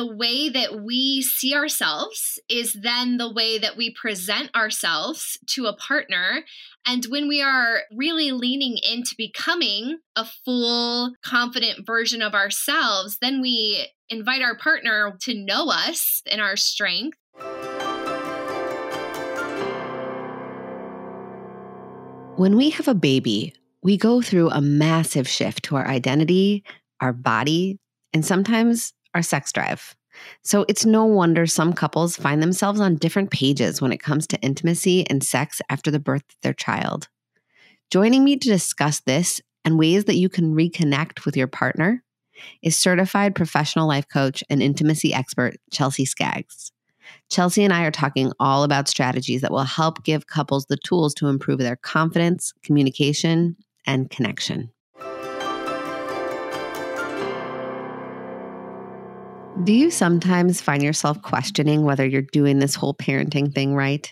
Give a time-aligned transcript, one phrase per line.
[0.00, 5.66] the way that we see ourselves is then the way that we present ourselves to
[5.66, 6.42] a partner.
[6.86, 13.42] And when we are really leaning into becoming a full, confident version of ourselves, then
[13.42, 17.18] we invite our partner to know us and our strength.
[22.36, 26.64] When we have a baby, we go through a massive shift to our identity,
[27.02, 27.78] our body,
[28.14, 29.94] and sometimes our sex drive.
[30.42, 34.40] So it's no wonder some couples find themselves on different pages when it comes to
[34.40, 37.08] intimacy and sex after the birth of their child.
[37.90, 42.02] Joining me to discuss this and ways that you can reconnect with your partner
[42.62, 46.72] is certified professional life coach and intimacy expert Chelsea Skaggs.
[47.28, 51.14] Chelsea and I are talking all about strategies that will help give couples the tools
[51.14, 54.70] to improve their confidence, communication, and connection.
[59.64, 64.10] Do you sometimes find yourself questioning whether you're doing this whole parenting thing right?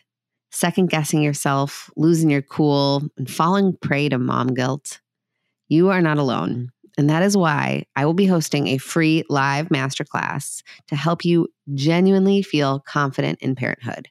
[0.51, 5.01] Second guessing yourself, losing your cool, and falling prey to mom guilt?
[5.69, 6.71] You are not alone.
[6.99, 11.49] And that is why I will be hosting a free live masterclass to help you
[11.73, 14.09] genuinely feel confident in parenthood.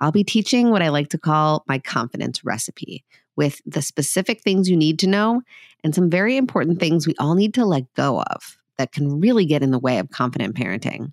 [0.00, 3.04] I'll be teaching what I like to call my confidence recipe
[3.36, 5.42] with the specific things you need to know
[5.82, 9.44] and some very important things we all need to let go of that can really
[9.44, 11.12] get in the way of confident parenting.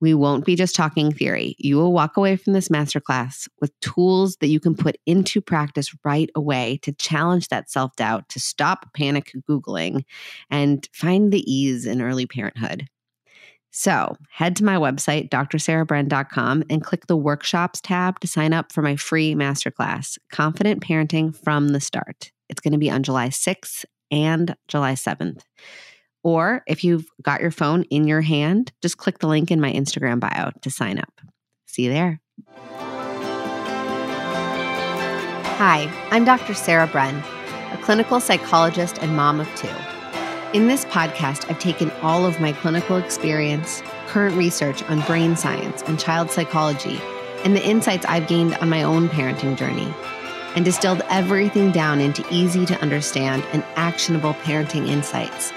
[0.00, 1.54] We won't be just talking theory.
[1.58, 5.94] You will walk away from this masterclass with tools that you can put into practice
[6.04, 10.04] right away to challenge that self doubt, to stop panic Googling,
[10.50, 12.88] and find the ease in early parenthood.
[13.70, 18.82] So head to my website, drsarahbren.com, and click the workshops tab to sign up for
[18.82, 22.32] my free masterclass, Confident Parenting from the Start.
[22.48, 25.42] It's going to be on July 6th and July 7th.
[26.24, 29.72] Or if you've got your phone in your hand, just click the link in my
[29.72, 31.20] Instagram bio to sign up.
[31.66, 32.20] See you there.
[35.58, 36.54] Hi, I'm Dr.
[36.54, 37.22] Sarah Bren,
[37.72, 39.68] a clinical psychologist and mom of two.
[40.52, 45.82] In this podcast, I've taken all of my clinical experience, current research on brain science
[45.86, 47.00] and child psychology,
[47.44, 49.92] and the insights I've gained on my own parenting journey,
[50.54, 55.52] and distilled everything down into easy to understand and actionable parenting insights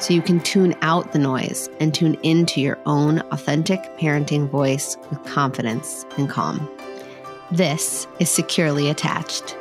[0.00, 4.96] so you can tune out the noise and tune into your own authentic parenting voice
[5.10, 6.68] with confidence and calm.
[7.50, 9.57] This is Securely Attached.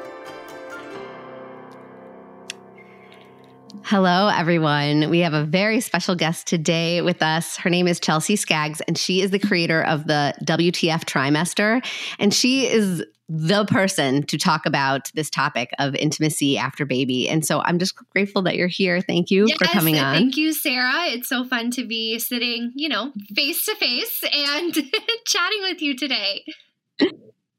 [3.89, 5.09] Hello, everyone.
[5.09, 7.55] We have a very special guest today with us.
[7.55, 11.81] Her name is Chelsea Skaggs, and she is the creator of the WTF trimester.
[12.19, 17.29] And she is the person to talk about this topic of intimacy after baby.
[17.29, 18.99] And so I'm just grateful that you're here.
[18.99, 20.15] Thank you yes, for coming on.
[20.15, 21.05] Thank you, Sarah.
[21.05, 24.73] It's so fun to be sitting, you know, face to face and
[25.25, 26.43] chatting with you today.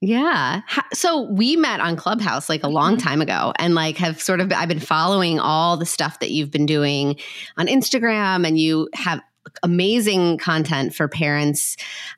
[0.00, 0.60] Yeah.
[0.92, 3.09] So we met on Clubhouse like a long mm-hmm.
[3.09, 6.53] time ago and like have sort of I've been following all the stuff that you've
[6.53, 7.16] been doing
[7.56, 9.20] on Instagram and you have
[9.62, 11.76] amazing content for parents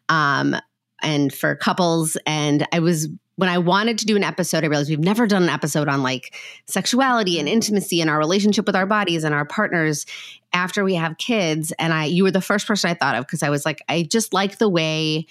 [0.08, 0.56] um
[1.00, 4.90] and for couples and I was when I wanted to do an episode, I realized
[4.90, 6.36] we've never done an episode on like
[6.66, 10.04] sexuality and intimacy and our relationship with our bodies and our partners
[10.52, 11.72] after we have kids.
[11.78, 14.02] And I, you were the first person I thought of because I was like, I
[14.02, 15.26] just like the way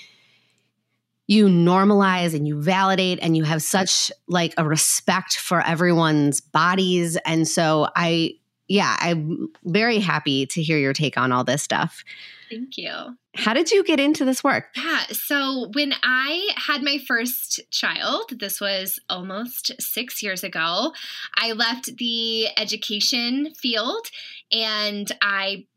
[1.30, 7.18] you normalize and you validate and you have such like a respect for everyone's bodies.
[7.18, 8.34] And so I,
[8.68, 12.04] yeah, I'm very happy to hear your take on all this stuff.
[12.50, 13.16] Thank you.
[13.36, 14.70] How did you get into this work?
[14.76, 15.04] Yeah.
[15.12, 20.94] So, when I had my first child, this was almost six years ago,
[21.38, 24.08] I left the education field
[24.52, 25.68] and I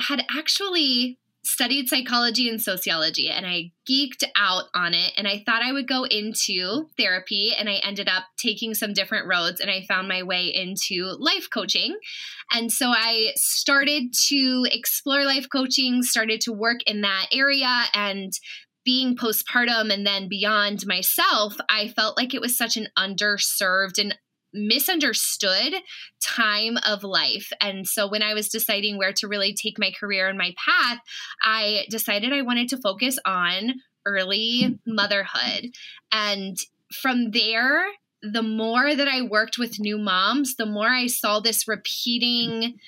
[0.00, 5.62] had actually studied psychology and sociology and I geeked out on it and I thought
[5.62, 9.84] I would go into therapy and I ended up taking some different roads and I
[9.88, 11.96] found my way into life coaching.
[12.52, 18.32] And so I started to explore life coaching, started to work in that area and
[18.84, 24.16] being postpartum and then beyond myself, I felt like it was such an underserved and
[24.52, 25.74] misunderstood
[26.20, 27.52] time of life.
[27.60, 30.98] And so when I was deciding where to really take my career and my path,
[31.42, 35.72] I decided I wanted to focus on early motherhood.
[36.10, 36.56] And
[36.92, 37.84] from there,
[38.22, 42.78] the more that I worked with new moms, the more I saw this repeating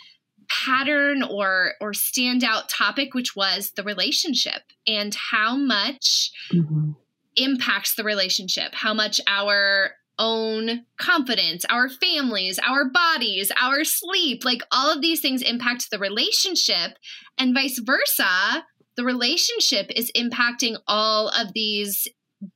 [0.48, 6.90] pattern or or standout topic which was the relationship and how much mm-hmm.
[7.36, 14.62] impacts the relationship how much our own confidence, our families, our bodies, our sleep, like
[14.70, 16.92] all of these things impact the relationship,
[17.38, 18.64] and vice versa.
[18.96, 22.06] the relationship is impacting all of these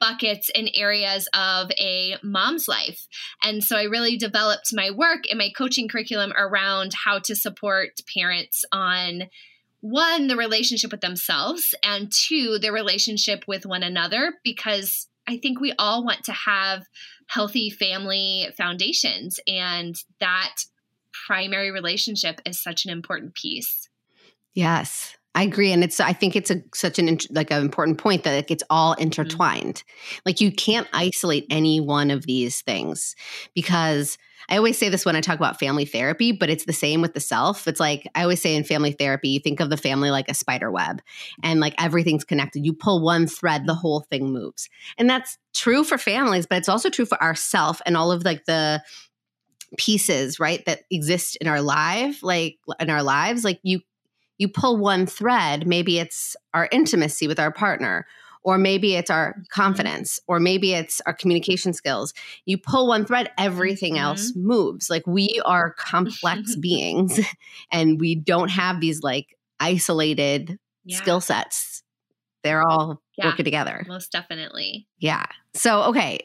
[0.01, 3.07] buckets and areas of a mom's life.
[3.43, 8.01] And so I really developed my work and my coaching curriculum around how to support
[8.15, 9.25] parents on
[9.81, 15.61] one, the relationship with themselves, and two, the relationship with one another, because I think
[15.61, 16.87] we all want to have
[17.27, 19.39] healthy family foundations.
[19.47, 20.55] And that
[21.27, 23.91] primary relationship is such an important piece.
[24.55, 25.18] Yes.
[25.35, 26.01] I agree, and it's.
[26.01, 29.03] I think it's a such an like an important point that like, it's all mm-hmm.
[29.03, 29.77] intertwined.
[29.77, 30.19] Mm-hmm.
[30.27, 33.15] Like you can't isolate any one of these things
[33.55, 37.03] because I always say this when I talk about family therapy, but it's the same
[37.03, 37.69] with the self.
[37.69, 40.35] It's like I always say in family therapy, you think of the family like a
[40.35, 41.03] spider web,
[41.43, 42.65] and like everything's connected.
[42.65, 46.69] You pull one thread, the whole thing moves, and that's true for families, but it's
[46.69, 48.83] also true for ourself and all of like the
[49.77, 53.81] pieces right that exist in our life like in our lives like you
[54.39, 58.07] you pull one thread, maybe it's our intimacy with our partner,
[58.43, 59.43] or maybe it's our mm-hmm.
[59.51, 62.15] confidence, or maybe it's our communication skills.
[62.47, 64.05] You pull one thread, everything mm-hmm.
[64.05, 64.89] else moves.
[64.89, 67.21] Like we are complex beings
[67.73, 70.97] and we don't have these like isolated yeah.
[70.97, 71.83] skill sets.
[72.45, 73.85] They're all yeah, working together.
[73.89, 74.87] Most definitely.
[74.99, 75.27] Yeah.
[75.55, 76.21] So, okay,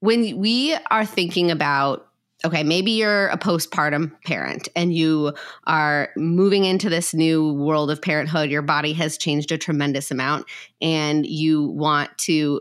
[0.00, 2.06] when we are thinking about
[2.46, 5.34] okay, maybe you're a postpartum parent and you
[5.64, 8.50] are moving into this new world of parenthood.
[8.50, 10.46] Your body has changed a tremendous amount
[10.80, 12.60] and you want to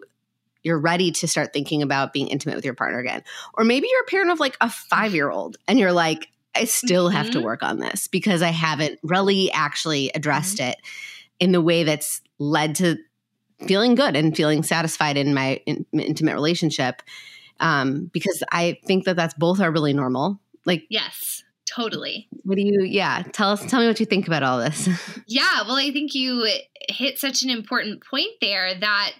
[0.63, 3.23] you're ready to start thinking about being intimate with your partner again.
[3.53, 7.27] Or maybe you're a parent of like a 5-year-old and you're like I still have
[7.27, 7.39] mm-hmm.
[7.39, 10.71] to work on this because I haven't really actually addressed mm-hmm.
[10.71, 10.77] it
[11.39, 12.97] in the way that's led to
[13.67, 17.01] feeling good and feeling satisfied in my in, intimate relationship
[17.59, 20.39] um, because I think that that's both are really normal.
[20.65, 22.27] Like, yes, totally.
[22.43, 24.89] What do you, yeah, tell us, tell me what you think about all this.
[25.27, 26.49] yeah, well, I think you
[26.89, 29.19] hit such an important point there that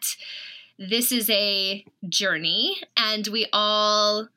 [0.78, 4.28] this is a journey and we all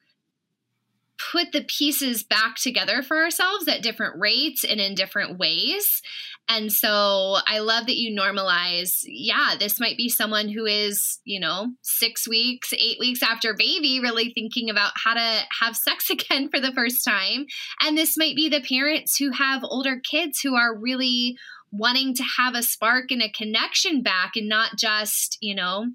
[1.32, 6.00] put the pieces back together for ourselves at different rates and in different ways.
[6.48, 11.40] And so I love that you normalize, yeah, this might be someone who is, you
[11.40, 16.48] know, six weeks, eight weeks after baby, really thinking about how to have sex again
[16.48, 17.46] for the first time.
[17.82, 21.36] And this might be the parents who have older kids who are really
[21.70, 25.86] wanting to have a spark and a connection back and not just, you know,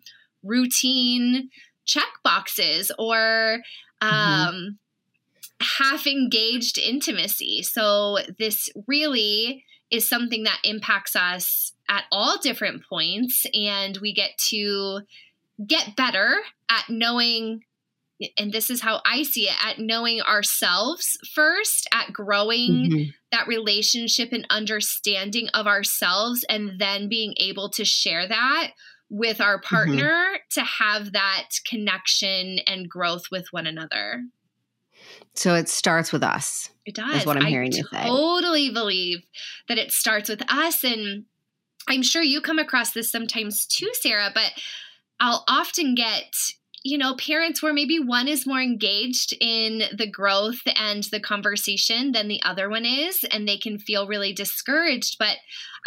[0.44, 1.50] routine
[1.86, 3.58] check boxes or,
[4.04, 4.08] mm-hmm.
[4.08, 4.68] um, mm-hmm.
[5.64, 7.64] Half engaged intimacy.
[7.64, 13.46] So, this really is something that impacts us at all different points.
[13.54, 15.02] And we get to
[15.66, 16.38] get better
[16.70, 17.62] at knowing
[18.38, 23.10] and this is how I see it at knowing ourselves first, at growing mm-hmm.
[23.32, 28.72] that relationship and understanding of ourselves, and then being able to share that
[29.10, 29.76] with our mm-hmm.
[29.76, 30.60] partner mm-hmm.
[30.60, 34.24] to have that connection and growth with one another.
[35.36, 36.70] So it starts with us.
[36.86, 37.22] It does.
[37.22, 37.98] Is what I'm hearing I you say.
[37.98, 39.24] I totally believe
[39.68, 41.26] that it starts with us, and
[41.88, 44.32] I'm sure you come across this sometimes too, Sarah.
[44.34, 44.52] But
[45.20, 46.34] I'll often get
[46.84, 52.12] you know, parents where maybe one is more engaged in the growth and the conversation
[52.12, 55.16] than the other one is, and they can feel really discouraged.
[55.18, 55.38] But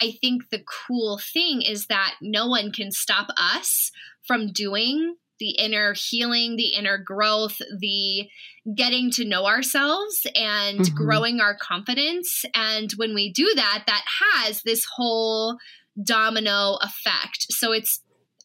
[0.00, 3.92] I think the cool thing is that no one can stop us
[4.26, 8.28] from doing the inner healing, the inner growth, the
[8.74, 10.96] getting to know ourselves and mm-hmm.
[10.96, 12.44] growing our confidence.
[12.54, 15.58] And when we do that, that has this whole
[16.02, 17.46] domino effect.
[17.50, 18.00] So it's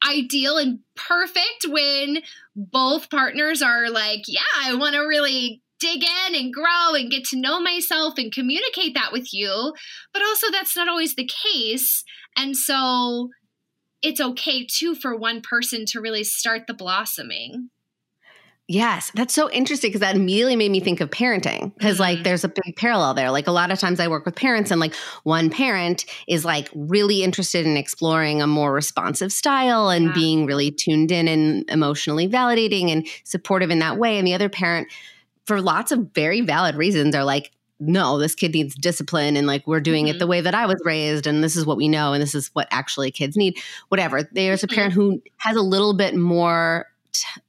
[0.07, 2.21] ideal and perfect when
[2.55, 7.23] both partners are like, yeah, I want to really dig in and grow and get
[7.25, 9.73] to know myself and communicate that with you.
[10.13, 12.03] But also, that's not always the case.
[12.37, 13.29] And so
[14.01, 17.69] it's okay too for one person to really start the blossoming.
[18.67, 22.03] Yes, that's so interesting because that immediately made me think of parenting because, mm-hmm.
[22.03, 23.29] like, there's a big parallel there.
[23.29, 24.93] Like, a lot of times I work with parents, and like,
[25.23, 30.71] one parent is like really interested in exploring a more responsive style and being really
[30.71, 34.17] tuned in and emotionally validating and supportive in that way.
[34.17, 34.87] And the other parent,
[35.45, 39.65] for lots of very valid reasons, are like, no, this kid needs discipline and like
[39.65, 40.15] we're doing mm-hmm.
[40.15, 42.35] it the way that I was raised and this is what we know and this
[42.35, 43.57] is what actually kids need.
[43.89, 44.23] Whatever.
[44.31, 44.75] There's a mm-hmm.
[44.75, 46.85] parent who has a little bit more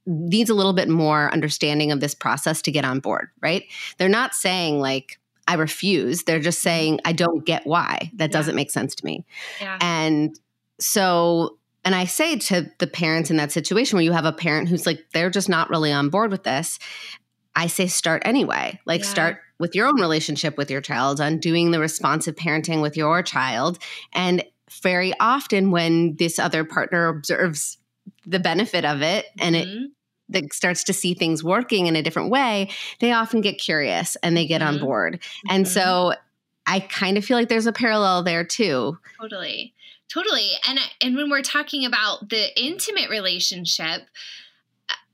[0.05, 3.63] needs a little bit more understanding of this process to get on board, right?
[3.97, 6.23] They're not saying like I refuse.
[6.23, 6.69] They're just mm-hmm.
[6.69, 8.11] saying I don't get why.
[8.15, 8.33] That yeah.
[8.33, 9.25] doesn't make sense to me.
[9.61, 9.77] Yeah.
[9.81, 10.37] And
[10.79, 14.69] so and I say to the parents in that situation where you have a parent
[14.69, 16.79] who's like they're just not really on board with this,
[17.55, 18.79] I say start anyway.
[18.85, 19.07] Like yeah.
[19.07, 23.21] start with your own relationship with your child on doing the responsive parenting with your
[23.23, 23.79] child
[24.13, 24.43] and
[24.81, 27.77] very often when this other partner observes
[28.25, 29.85] the benefit of it and it Mhm.
[30.29, 32.69] that starts to see things working in a different way,
[32.99, 34.81] they often get curious and they get on Mhm.
[34.81, 35.19] board.
[35.49, 35.69] And Mhm.
[35.69, 36.13] so
[36.65, 38.97] I kind of feel like there's a parallel there too.
[39.21, 39.73] Totally.
[40.09, 40.49] Totally.
[40.67, 44.07] And and when we're talking about the intimate relationship,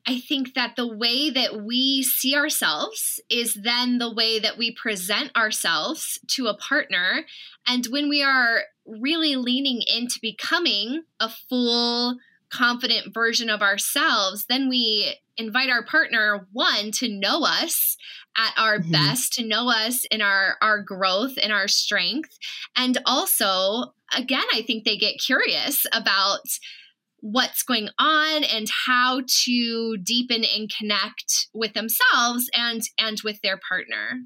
[0.09, 4.71] I think that the way that we see ourselves is then the way that we
[4.71, 7.25] present ourselves to a partner.
[7.67, 12.17] And when we are really leaning into becoming a full,
[12.49, 17.95] confident version of ourselves, then we invite our partner, one, to know us
[18.35, 18.91] at our Mhm.
[18.91, 22.39] best, to know us in our, our growth and our strength.
[22.75, 26.47] And also, again, I think they get curious about
[27.21, 33.59] what's going on and how to deepen and connect with themselves and and with their
[33.67, 34.21] partner.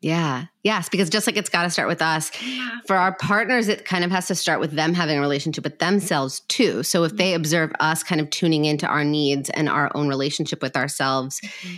[0.00, 0.46] Yeah.
[0.62, 0.88] Yes.
[0.88, 2.78] Because just like it's got to start with us, Yeah.
[2.86, 5.78] for our partners, it kind of has to start with them having a relationship with
[5.78, 6.82] themselves too.
[6.82, 7.40] So if they mm-hmm.
[7.40, 11.76] observe us kind of tuning into our needs and our own relationship with ourselves mm-hmm.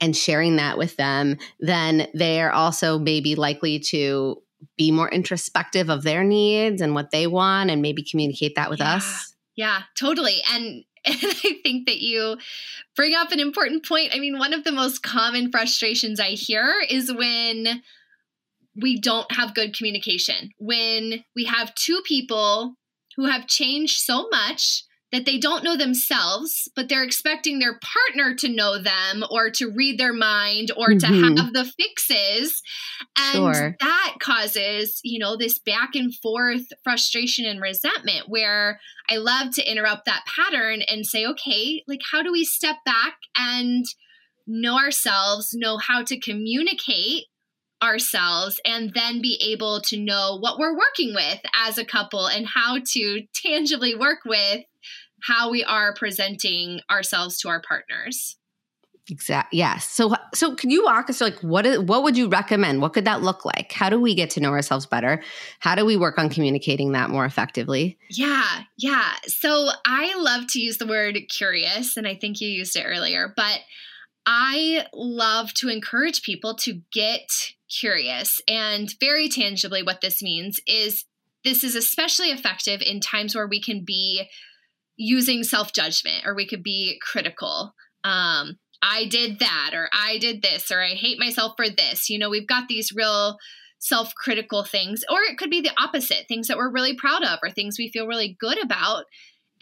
[0.00, 4.42] and sharing that with them, then they're also maybe likely to
[4.78, 8.80] be more introspective of their needs and what they want and maybe communicate that with
[8.80, 8.94] Yeah.
[8.94, 9.34] us.
[9.60, 10.36] Yeah, totally.
[10.50, 12.38] And and I think that you
[12.96, 14.14] bring up an important point.
[14.14, 17.82] I mean, one of the most common frustrations I hear is when
[18.74, 20.50] we don't have good communication.
[20.58, 22.76] When we have two people
[23.16, 28.34] who have changed so much that they don't know themselves, but they're expecting their partner
[28.36, 31.00] to know them or to read their mind or Mhm.
[31.00, 32.62] to have the fixes.
[33.16, 33.76] And Sure.
[33.80, 39.68] that causes, you know, this back and forth frustration and resentment where I love to
[39.68, 43.84] interrupt that pattern and say, okay, like, how do we step back and
[44.46, 47.24] know ourselves, know how to communicate
[47.82, 52.46] ourselves, and then be able to know what we're working with as a couple and
[52.46, 54.60] how to tangibly work with
[55.22, 58.36] how we are presenting ourselves to our partners.
[59.10, 59.58] Exactly.
[59.58, 59.86] Yes.
[59.86, 62.80] So, so can you walk us through like what is what would you recommend?
[62.80, 63.72] What could that look like?
[63.72, 65.22] How do we get to know ourselves better?
[65.58, 67.98] How do we work on communicating that more effectively?
[68.08, 69.12] Yeah, yeah.
[69.26, 73.32] So I love to use the word curious, and I think you used it earlier,
[73.36, 73.60] but
[74.26, 77.28] I love to encourage people to get
[77.68, 78.40] curious.
[78.46, 81.04] And very tangibly, what this means is
[81.42, 84.28] this is especially effective in times where we can be
[85.00, 87.74] using self judgment or we could be critical.
[88.04, 92.08] Um, I did that, or I did this, or I hate myself for this.
[92.08, 93.38] You know, we've got these real
[93.78, 97.38] self critical things, or it could be the opposite things that we're really proud of,
[97.42, 99.04] or things we feel really good about.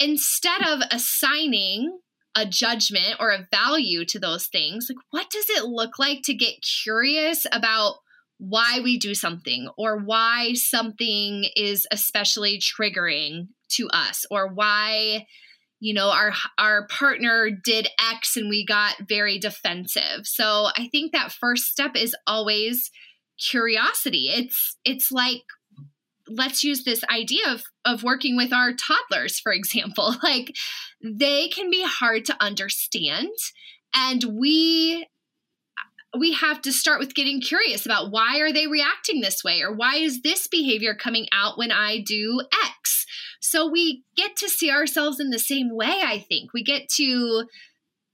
[0.00, 1.99] Instead of assigning
[2.37, 6.35] a judgment or a value to those things, like what does it look like to
[6.35, 7.97] get curious about
[8.38, 15.26] why we do something or why something is especially triggering to us or why
[15.80, 20.25] you know our our partner did x and we got very defensive.
[20.25, 22.90] So i think that first step is always
[23.38, 24.28] curiosity.
[24.33, 25.42] It's it's like
[26.28, 30.14] let's use this idea of of working with our toddlers for example.
[30.23, 30.54] Like
[31.02, 33.30] they can be hard to understand
[33.95, 35.07] and we
[36.16, 39.72] we have to start with getting curious about why are they reacting this way or
[39.74, 43.04] why is this behavior coming out when i do x
[43.40, 47.44] so we get to see ourselves in the same way i think we get to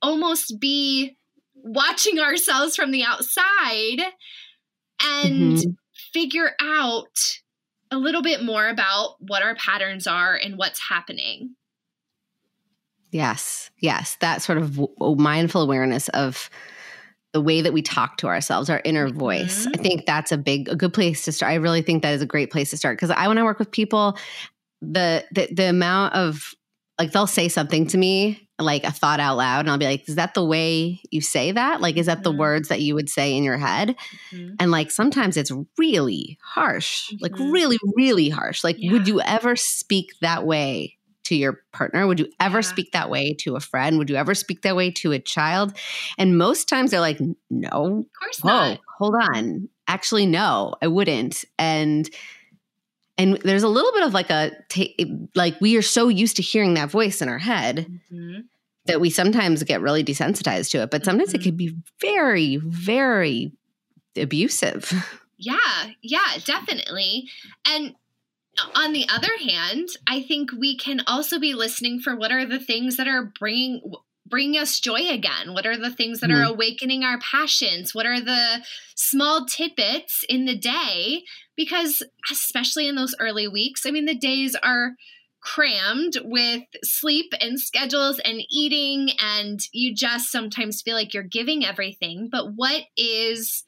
[0.02, 1.16] almost be
[1.54, 4.00] watching ourselves from the outside
[5.02, 5.76] and Mhm.
[6.12, 7.40] figure out
[7.90, 11.54] a little bit more about what our patterns are and what's happening
[13.10, 13.70] Yes.
[13.78, 14.16] Yes.
[14.16, 16.50] That sort of w- mindful awareness of
[17.34, 19.66] the way that we talk to ourselves, our inner voice.
[19.74, 21.52] I think that's a big, a good place to start.
[21.52, 23.58] I really think that is a great place to start because I, when I work
[23.58, 24.16] with people,
[24.80, 26.54] the, the the amount of
[26.98, 30.08] like they'll say something to me like a thought out loud, and I'll be like,
[30.08, 31.80] "Is that the way you say that?
[31.80, 32.38] Like, is that the Mhm.
[32.38, 33.96] words that you would say in your head?"
[34.60, 37.52] And like sometimes it's really harsh, like Mhm.
[37.52, 38.62] really, really harsh.
[38.62, 42.06] Like, would you ever speak that way to your partner?
[42.06, 42.60] Would you ever Yeah.
[42.62, 43.98] speak that way to a friend?
[43.98, 45.76] Would you ever speak that way to a child?
[46.18, 48.80] And most times they're like, no, Of course whoa, not.
[48.98, 49.68] hold on.
[49.88, 51.44] Actually, no, I wouldn't.
[51.58, 52.08] And
[53.16, 54.50] and there's a little bit of like a
[55.34, 58.44] like we are so used to hearing that voice in our head Mhm.
[58.86, 60.90] that we sometimes get really desensitized to it.
[60.90, 61.44] But sometimes it Mhm.
[61.44, 63.52] can be very, very
[64.16, 64.92] abusive.
[65.38, 65.56] Yeah,
[66.02, 67.28] yeah, definitely.
[67.66, 67.94] And
[68.74, 72.58] on the other hand, I think we can also be listening for what are the
[72.58, 73.80] things that are bringing
[74.26, 75.52] bringing us joy again?
[75.52, 76.40] What are the things that mm-hmm.
[76.40, 77.94] are awakening our passions?
[77.94, 81.24] What are the small tidbits in the day?
[81.56, 84.92] Because, especially in those early weeks, I mean, the days are
[85.40, 91.64] crammed with sleep and schedules and eating, and you just sometimes feel like you're giving
[91.64, 92.28] everything.
[92.32, 93.62] But what is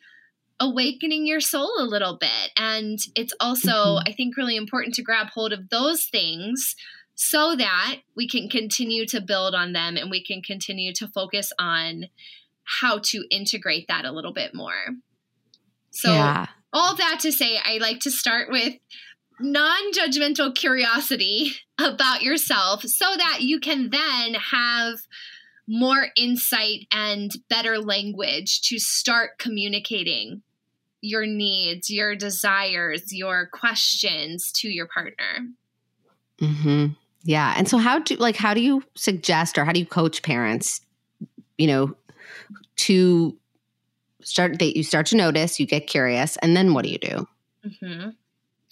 [0.60, 2.50] awakening your soul a little bit?
[2.56, 4.08] And it's also, mm-hmm.
[4.08, 6.74] I think, really important to grab hold of those things
[7.14, 11.52] so that we can continue to build on them and we can continue to focus
[11.58, 12.06] on
[12.64, 14.96] how to integrate that a little bit more.
[15.90, 16.46] So, yeah.
[16.72, 18.74] all that to say, I like to start with
[19.40, 24.98] non judgmental curiosity about yourself so that you can then have
[25.68, 30.42] more insight and better language to start communicating
[31.00, 35.48] your needs, your desires, your questions to your partner.
[36.40, 36.96] Mhm.
[37.22, 37.54] Yeah.
[37.56, 40.80] And so how do like how do you suggest or how do you coach parents,
[41.58, 41.96] you know,
[42.76, 43.36] to
[44.22, 47.28] start that you start to notice, you get curious, and then what do you do?
[47.64, 48.10] Mm-hmm.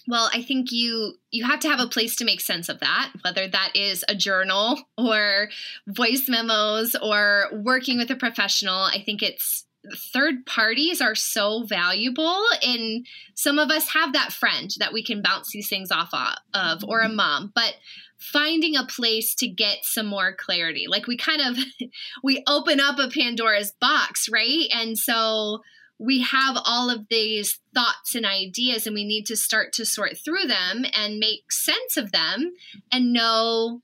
[0.07, 3.11] Well, I think you you have to have a place to make sense of that,
[3.21, 5.49] whether that is a journal or
[5.87, 8.83] voice memos or working with a professional.
[8.83, 9.64] I think it's
[10.13, 15.21] third parties are so valuable and some of us have that friend that we can
[15.21, 16.11] bounce these things off
[16.53, 17.15] of or a mm-hmm.
[17.15, 17.75] mom but
[18.17, 21.57] finding a place to get some more clarity like we kind of
[22.23, 24.67] we open up a pandora's box right?
[24.73, 25.61] And so
[25.97, 30.17] we have all of these thoughts and ideas and we need to start to sort
[30.17, 32.53] through them and make sense of them
[32.91, 33.81] and know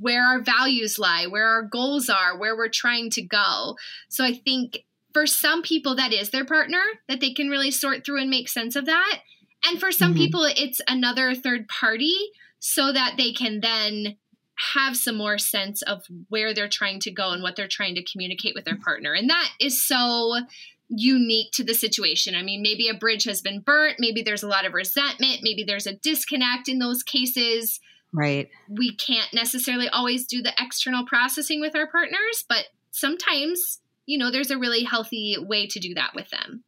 [0.00, 3.76] where our values lie where our goals are where we're trying to go.
[4.08, 8.04] So i think for some people that is their partner that they can really sort
[8.04, 9.20] through and make sense of that
[9.64, 10.24] and for some mm-hmm.
[10.24, 12.14] people it's another third party
[12.60, 14.16] so that they can then
[14.74, 18.02] have some more sense of where they're trying to go and what they're trying to
[18.02, 19.14] communicate with their partner.
[19.14, 20.40] And that is so
[20.88, 22.34] unique to the situation.
[22.34, 25.62] I mean, maybe a bridge has been burnt, maybe there's a lot of resentment, maybe
[25.62, 27.78] there's a disconnect in those cases.
[28.12, 28.48] Right.
[28.68, 34.30] We can't necessarily always do the external processing with our partners, but sometimes, you know,
[34.30, 36.64] there's a really healthy way to do that with them.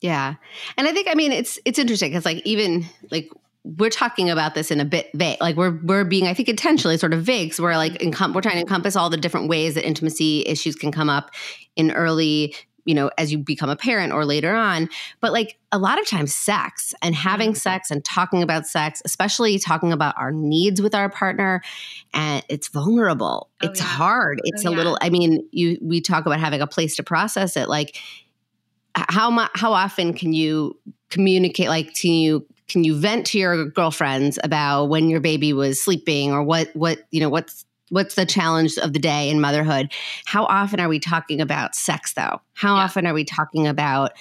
[0.00, 0.36] Yeah.
[0.78, 3.28] And I think I mean it's it's interesting cuz like even like
[3.62, 5.36] we're talking about this in a bit vague.
[5.40, 7.52] Like we're we're being, I think, intentionally sort of vague.
[7.52, 10.74] So we're like encom- we're trying to encompass all the different ways that intimacy issues
[10.76, 11.30] can come up
[11.76, 14.88] in early, you know, as you become a parent or later on.
[15.20, 17.56] But like a lot of times, sex and having mm.
[17.56, 21.62] sex and talking about sex, especially talking about our needs with our partner,
[22.12, 23.50] and it's vulnerable.
[23.62, 23.86] Oh, it's yeah.
[23.86, 24.40] hard.
[24.44, 24.76] It's oh, a yeah.
[24.76, 24.98] little.
[25.00, 27.68] I mean, you we talk about having a place to process it.
[27.68, 27.96] Like
[28.94, 29.48] how?
[29.54, 30.78] How often can you
[31.10, 31.68] communicate?
[31.68, 36.32] Like, can you can you vent to your girlfriends about when your baby was sleeping
[36.32, 39.92] or what what you know what's what's the challenge of the day in motherhood
[40.24, 42.82] how often are we talking about sex though how yeah.
[42.82, 44.12] often are we talking about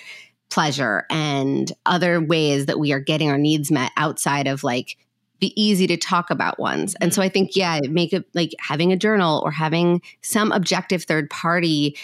[0.49, 4.97] pleasure and other ways that we are getting our needs met outside of like
[5.39, 7.27] the easy to talk about ones and so mm-hmm.
[7.27, 11.97] i think yeah make it like having a journal or having some objective third party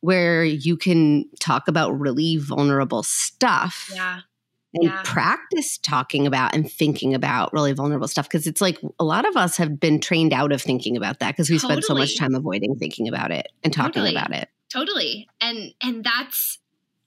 [0.00, 4.20] where you can talk about really vulnerable stuff yeah
[4.74, 5.02] and yeah.
[5.04, 9.36] practice talking about and thinking about really vulnerable stuff because it's like a lot of
[9.36, 11.74] us have been trained out of thinking about that because we totally.
[11.74, 14.14] spend so much time avoiding thinking about it and talking totally.
[14.14, 16.58] about it totally and and that's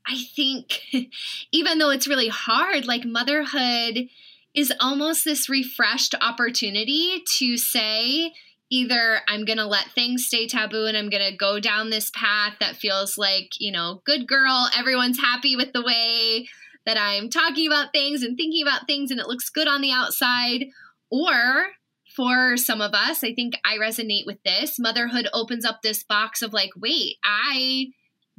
[0.06, 0.82] i think
[1.52, 4.08] even though it's really hard like motherhood
[4.54, 8.34] is almost this refreshed opportunity to say
[8.70, 12.12] either I'm going to let things stay taboo and I'm going to go down this
[12.12, 16.50] path that feels like, you know, good girl, everyone's happy with the way
[16.88, 19.92] that I'm talking about things and thinking about things and it looks good on the
[19.92, 20.68] outside.
[21.12, 21.68] Or
[22.16, 24.80] for some of us, I think I resonate with this.
[24.80, 27.88] Motherhood opens up this box of like, wait, I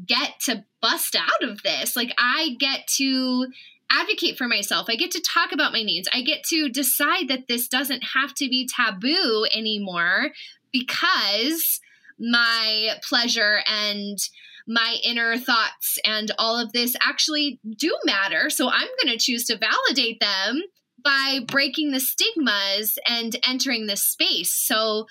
[0.04, 1.94] get to bust out of this.
[1.94, 3.48] Like, I get to
[3.90, 4.86] advocate for myself.
[4.88, 6.08] I get to talk about my needs.
[6.12, 10.30] I get to decide that this doesn't have to be taboo anymore
[10.72, 11.80] because
[12.18, 14.18] my pleasure and
[14.68, 18.50] my inner thoughts and all of this actually do matter.
[18.50, 20.62] So I'm going to choose to validate them
[21.02, 24.52] by breaking the stigmas and entering this space.
[24.52, 25.06] So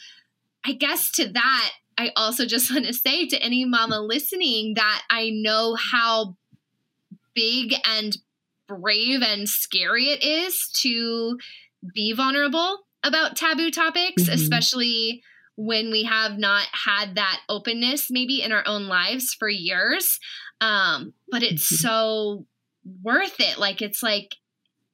[0.64, 5.02] I guess to that, I also just want to say to any mama listening that
[5.10, 6.38] I know how
[7.34, 8.16] big and
[8.68, 11.40] brave and scary it is to
[11.94, 14.34] be vulnerable about taboo topics, mm-hmm.
[14.34, 15.24] especially
[15.58, 20.20] when we have not had that openness maybe in our own lives for years.
[20.62, 21.88] Um, but it's mm-hmm.
[21.88, 22.46] so
[23.04, 23.58] worth it.
[23.58, 24.36] Like it's like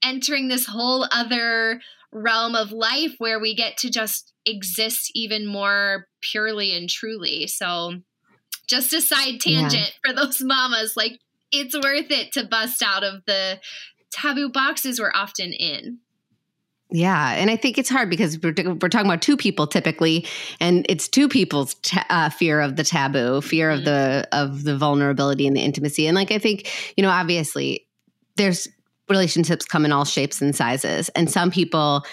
[0.04, 6.08] entering this whole other realm of life where we get to just exist even more
[6.22, 7.48] purely and truly.
[7.48, 7.96] So,
[8.68, 9.88] just a side tangent yeah.
[10.06, 11.20] for those mamas, like
[11.52, 13.60] it's worth it to bust out of the
[14.12, 16.00] taboo boxes we're often in.
[16.96, 20.28] Yeah, and I think it's hard because we're, we're talking about two people typically,
[20.60, 23.80] and it's two people's ta- uh, fear of the taboo, fear mm-hmm.
[23.80, 27.88] of the of the vulnerability and the intimacy, and like I think you know, obviously,
[28.36, 28.68] there's
[29.10, 32.06] relationships come in all shapes and sizes, and some people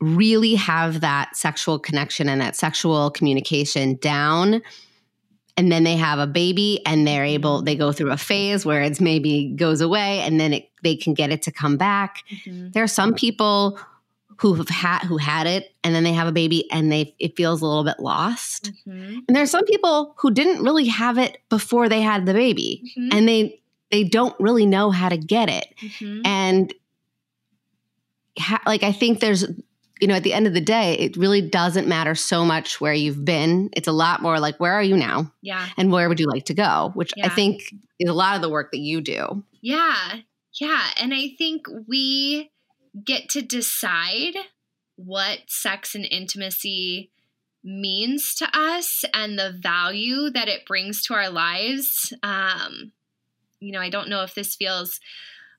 [0.00, 4.62] really have that sexual connection and that sexual communication down
[5.60, 8.80] and then they have a baby and they're able they go through a phase where
[8.80, 12.70] it's maybe goes away and then it, they can get it to come back mm-hmm.
[12.70, 13.78] there are some people
[14.38, 17.36] who have had who had it and then they have a baby and they it
[17.36, 19.18] feels a little bit lost mm-hmm.
[19.28, 22.82] and there are some people who didn't really have it before they had the baby
[22.96, 23.14] mm-hmm.
[23.14, 26.22] and they they don't really know how to get it mm-hmm.
[26.24, 26.72] and
[28.38, 29.44] ha- like i think there's
[30.00, 32.94] you know, at the end of the day, it really doesn't matter so much where
[32.94, 33.70] you've been.
[33.74, 35.32] It's a lot more like, where are you now?
[35.42, 35.68] Yeah.
[35.76, 36.90] And where would you like to go?
[36.94, 37.26] Which yeah.
[37.26, 37.62] I think
[37.98, 39.44] is a lot of the work that you do.
[39.60, 40.16] Yeah.
[40.58, 40.86] Yeah.
[40.96, 42.50] And I think we
[43.04, 44.34] get to decide
[44.96, 47.10] what sex and intimacy
[47.62, 52.12] means to us and the value that it brings to our lives.
[52.22, 52.92] Um,
[53.60, 54.98] you know, I don't know if this feels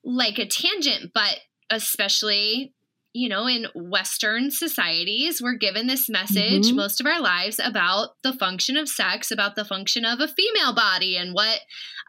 [0.04, 2.74] like a tangent, but especially
[3.14, 6.78] you know, in Western societies, we're given this message mm-hmm.
[6.78, 10.74] most of our lives about the function of sex, about the function of a female
[10.74, 11.60] body and what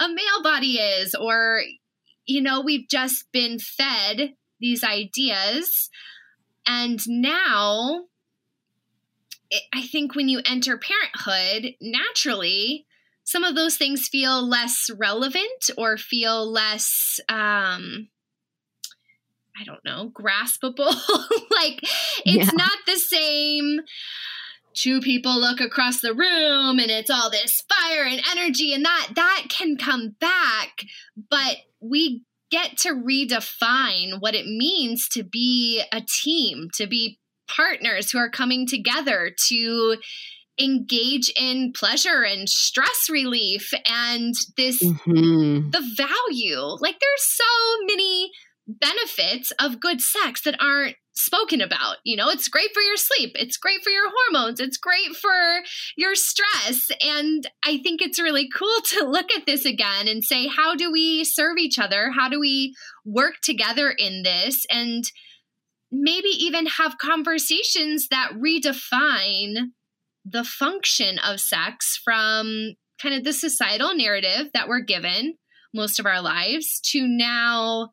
[0.01, 1.15] a male body is.
[1.15, 1.63] Or,
[2.25, 5.91] you know, we've just been fed these ideas.
[6.67, 8.05] And now,
[9.75, 12.87] I think when you enter parenthood, naturally,
[13.25, 18.09] some of those things feel less relevant or feel less um,
[19.63, 20.93] I don't know, graspable.
[21.51, 21.81] like
[22.25, 22.51] it's yeah.
[22.55, 23.81] not the same
[24.75, 29.09] two people look across the room and it's all this fire and energy and that
[29.15, 30.85] that can come back,
[31.31, 38.11] but we get to redefine what it means to be a team, to be partners
[38.11, 39.97] who are coming together to
[40.59, 45.71] engage in pleasure and stress relief and this mm-hmm.
[45.71, 47.45] the value like there's so
[47.87, 48.31] many
[48.67, 51.97] benefits of good sex that aren't spoken about.
[52.05, 55.63] You know, it's great for your sleep, it's great for your hormones, it's great for
[55.97, 56.89] your stress.
[57.01, 60.91] And I think it's really cool to look at this again and say, how do
[60.91, 62.11] we serve each other?
[62.13, 64.65] How do we work together in this?
[64.71, 65.05] And
[65.91, 69.73] maybe even have conversations that redefine
[70.25, 75.35] the function of sex from kind of the societal narrative that we're given
[75.75, 77.91] most of our lives to now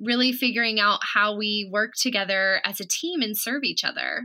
[0.00, 4.22] really figuring out how we work together as a team and serve each other.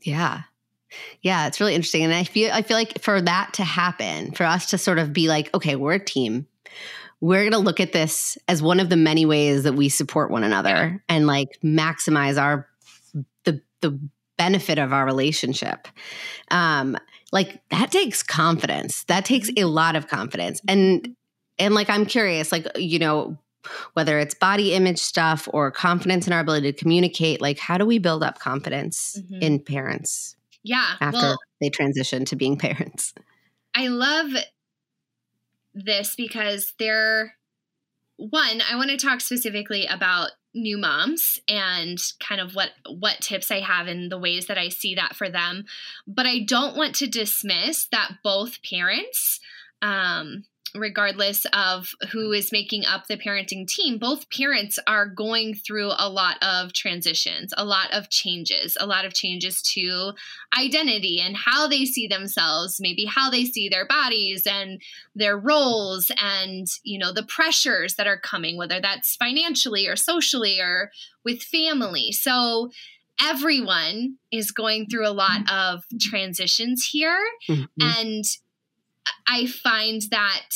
[0.00, 0.42] Yeah.
[1.22, 2.04] Yeah, it's really interesting.
[2.04, 5.12] And I feel I feel like for that to happen, for us to sort of
[5.12, 6.46] be like, okay, we're a team.
[7.20, 10.30] We're going to look at this as one of the many ways that we support
[10.30, 12.68] one another and like maximize our
[13.44, 14.00] the the
[14.38, 15.88] benefit of our relationship.
[16.50, 16.96] Um
[17.32, 19.04] like that takes confidence.
[19.04, 20.60] That takes a lot of confidence.
[20.66, 21.14] And
[21.58, 23.36] and like I'm curious like you know
[23.94, 27.84] whether it's body image stuff or confidence in our ability to communicate like how do
[27.84, 29.42] we build up confidence mm-hmm.
[29.42, 33.14] in parents yeah after well, they transition to being parents
[33.74, 34.30] i love
[35.74, 37.34] this because they're
[38.16, 43.50] one i want to talk specifically about new moms and kind of what what tips
[43.50, 45.64] i have and the ways that i see that for them
[46.06, 49.40] but i don't want to dismiss that both parents
[49.80, 55.90] um, regardless of who is making up the parenting team, both parents are going through
[55.98, 60.12] a lot of transitions, a lot of changes, a lot of changes to
[60.58, 64.80] identity and how they see themselves, maybe how they see their bodies and
[65.14, 70.60] their roles and, you know, the pressures that are coming, whether that's financially or socially
[70.60, 70.90] or
[71.24, 72.12] with family.
[72.12, 72.70] So,
[73.20, 77.64] everyone is going through a lot of transitions here mm-hmm.
[77.80, 78.24] and
[79.26, 80.48] I find that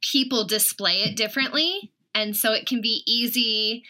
[0.00, 1.92] people display it differently.
[2.14, 3.84] And so it can be easy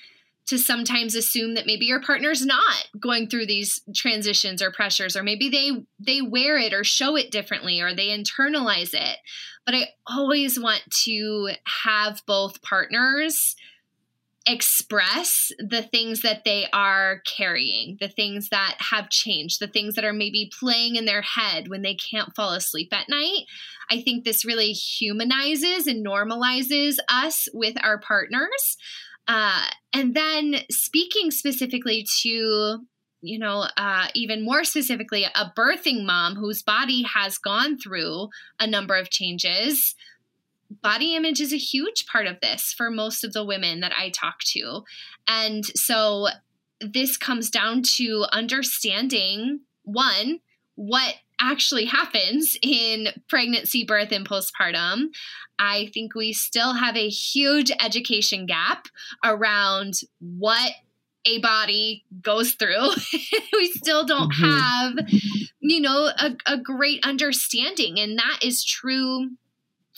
[0.47, 5.23] to sometimes assume that maybe your partner's not going through these transitions or pressures or
[5.23, 9.19] maybe they they wear it or show it differently or they internalize it
[9.65, 11.51] but i always want to
[11.85, 13.57] have both partners
[14.47, 20.05] express the things that they are carrying, the things that have changed, the things that
[20.05, 23.47] are maybe playing in their head when they can't fall asleep at night.
[23.91, 28.77] I think this really humanizes and normalizes us with our partners.
[29.27, 32.81] Uh, and then speaking specifically to
[33.25, 38.29] you know, uh, even more specifically, a birthing mom whose body has gone through
[38.61, 39.95] a number of changes.
[40.71, 44.11] Body image is a huge part of this for most of the women that I
[44.11, 44.83] talk to.
[45.27, 46.29] And so
[46.81, 50.41] this comes down to understanding one,
[50.75, 55.09] what actually happens in pregnancy, birth, and postpartum.
[55.59, 58.87] I think we still have a huge education gap
[59.25, 60.73] around what
[61.25, 62.91] a body goes through.
[63.53, 64.45] we still don't mm-hmm.
[64.45, 65.09] have,
[65.61, 67.99] you know, a, a great understanding.
[67.99, 69.31] And that is true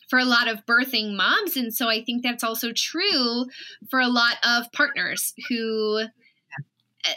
[0.09, 1.57] for a lot of birthing moms.
[1.57, 3.47] And so I think that's also true
[3.91, 6.03] for a lot of partners who
[7.05, 7.11] uh,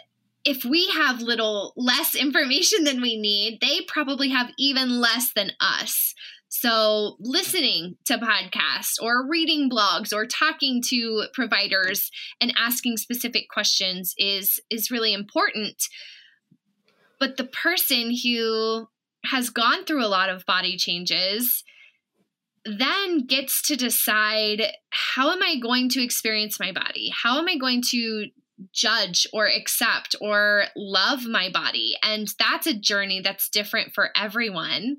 [0.44, 5.52] if we have little less information than we need, they probably have even less than
[5.60, 6.14] us.
[6.52, 12.10] So, listening to podcasts or reading blogs or talking to providers
[12.42, 15.84] and asking specific questions is is really important.
[17.20, 18.88] But the person who
[19.26, 21.64] has gone through a lot of body changes
[22.78, 27.12] then gets to decide how am I going to experience my body?
[27.24, 28.28] How am I going to
[28.74, 31.96] judge or accept or love my body.
[32.04, 34.98] And that's a journey that's different for everyone.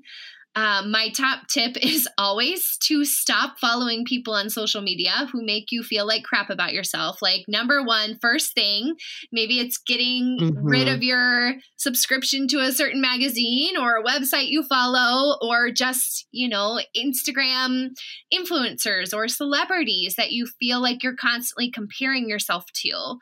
[0.55, 5.71] Um, my top tip is always to stop following people on social media who make
[5.71, 7.21] you feel like crap about yourself.
[7.21, 8.95] Like, number one, first thing,
[9.31, 10.65] maybe it's getting mm-hmm.
[10.65, 16.27] rid of your subscription to a certain magazine or a website you follow, or just,
[16.31, 17.89] you know, Instagram
[18.33, 23.17] influencers or celebrities that you feel like you're constantly comparing yourself to.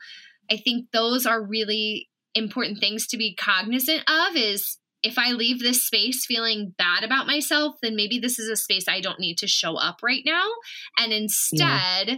[0.50, 5.60] I think those are really important things to be cognizant of is if I leave
[5.60, 9.38] this space feeling bad about myself, then maybe this is a space I don't need
[9.38, 10.46] to show up right now.
[10.98, 12.16] And instead, yeah.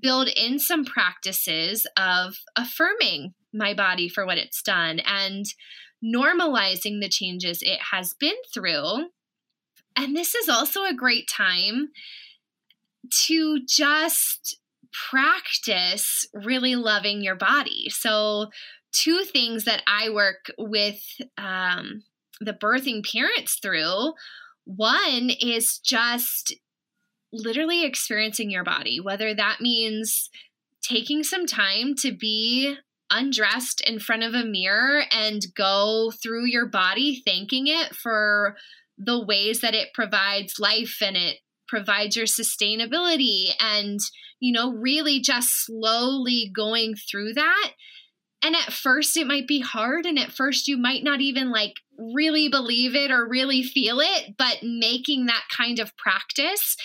[0.00, 5.46] build in some practices of affirming my body for what it's done and
[6.04, 9.08] normalizing the changes it has been through.
[9.96, 11.88] And this is also a great time
[13.26, 14.58] to just
[15.10, 17.88] practice really loving your body.
[17.88, 18.50] So,
[18.92, 21.02] two things that I work with
[21.38, 22.02] um,
[22.40, 24.12] the birthing parents through
[24.64, 26.54] one is just
[27.32, 30.30] literally experiencing your body, whether that means
[30.82, 32.76] taking some time to be
[33.10, 38.56] undressed in front of a mirror and go through your body, thanking it for
[38.98, 43.98] the ways that it provides life and it provides your sustainability and
[44.40, 47.72] you know really just slowly going through that
[48.42, 51.74] and at first it might be hard and at first you might not even like
[51.98, 56.76] really believe it or really feel it but making that kind of practice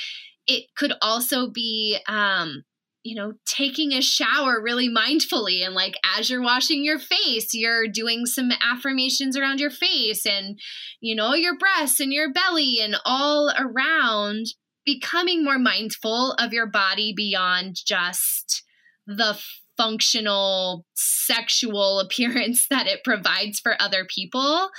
[0.46, 2.64] it could also be um
[3.08, 7.88] you know, taking a shower really mindfully and like as you're washing your face, you're
[7.88, 10.60] doing some affirmations around your face and,
[11.00, 14.48] you know, your breasts and your belly and all around
[14.86, 18.64] becoming more mindful of your body beyond just
[19.06, 19.40] the
[19.78, 24.70] functional sexual appearance that it provides for other people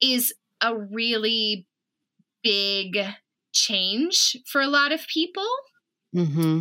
[0.00, 1.66] is a really
[2.42, 2.98] big
[3.52, 5.46] change for a lot of people.
[6.14, 6.60] Mm-hmm.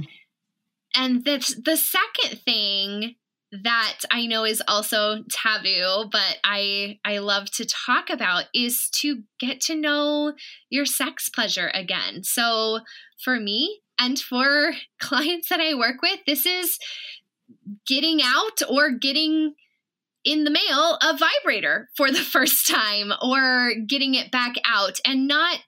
[0.95, 3.15] And the, the second thing
[3.51, 9.23] that I know is also taboo, but I I love to talk about is to
[9.39, 10.33] get to know
[10.69, 12.23] your sex pleasure again.
[12.23, 12.79] So
[13.23, 16.79] for me and for clients that I work with, this is
[17.87, 19.53] getting out or getting
[20.23, 25.27] in the mail a vibrator for the first time or getting it back out and
[25.27, 25.59] not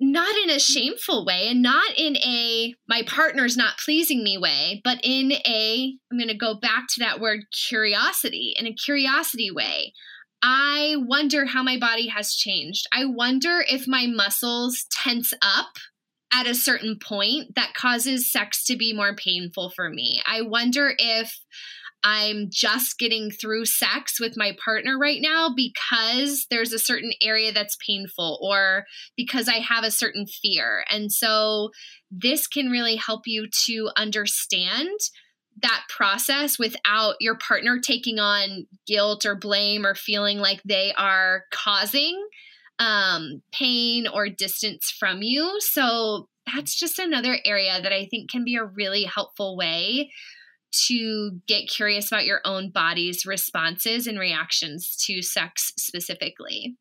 [0.00, 4.80] not in a shameful way and not in a my partner's not pleasing me way,
[4.84, 9.50] but in a I'm going to go back to that word curiosity, in a curiosity
[9.50, 9.92] way.
[10.40, 12.86] I wonder how my body has changed.
[12.92, 15.72] I wonder if my muscles tense up
[16.32, 20.20] at a certain point that causes sex to be more painful for me.
[20.26, 21.32] I wonder if
[22.04, 27.52] I'm just getting through sex with my partner right now because there's a certain area
[27.52, 28.84] that's painful or
[29.16, 30.84] because I have a certain fear.
[30.90, 31.70] And so
[32.10, 34.98] this can really help you to understand
[35.60, 41.44] that process without your partner taking on guilt or blame or feeling like they are
[41.50, 42.24] causing
[42.78, 45.60] um, pain or distance from you.
[45.60, 50.10] So that's just another area that I think can be a really helpful way
[50.86, 56.76] to get curious about your own body's responses and reactions to sex specifically.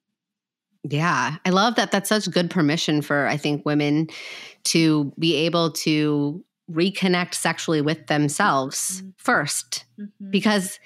[0.89, 1.91] Yeah, I love that.
[1.91, 4.07] That's such good permission for, I think, women
[4.65, 9.13] to be able to reconnect sexually with themselves Mhm.
[9.17, 10.31] 1st Mhm.
[10.31, 10.79] because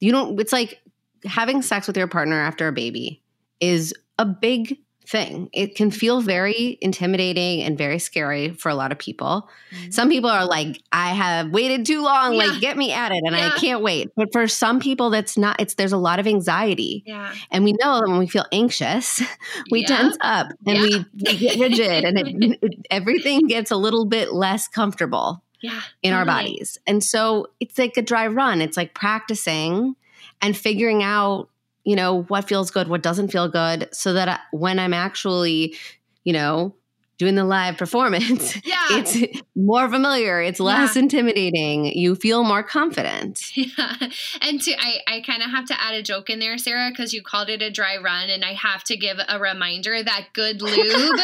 [0.00, 0.82] you don't it's like
[1.24, 3.22] having sex with your partner after a baby
[3.60, 8.90] is a big thing it can feel very intimidating and very scary for a lot
[8.90, 9.92] of people Mhm.
[9.92, 12.44] some people are like i have waited too long Yeah.
[12.46, 13.50] like get me at it and Yeah.
[13.54, 17.02] i can't wait but for some people that's not it's there's a lot of anxiety
[17.06, 17.34] yeah.
[17.50, 19.20] and we know that when we feel anxious
[19.70, 19.86] we Yeah.
[19.88, 24.32] tense up and we, we get rigid and it, it, everything gets a little bit
[24.32, 25.82] less comfortable Yeah.
[26.02, 26.78] in our bodies.
[26.86, 28.62] And so it's like a dry run.
[28.62, 29.96] It's like practicing
[30.42, 31.48] and figuring out,
[31.84, 35.76] you know, what feels good, what doesn't feel good, so that I, when I'm actually,
[36.24, 36.74] you know,
[37.16, 38.74] doing the live performance, Yeah.
[38.90, 43.40] it's more familiar, it's less intimidating, you feel more confident.
[43.56, 43.96] Yeah.
[44.42, 47.12] And to I, I kind of have to add a joke in there, Sarah, because
[47.14, 48.30] you called it a dry run.
[48.30, 51.20] And I have to give a reminder that good lube